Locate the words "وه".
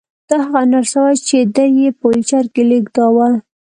1.01-1.13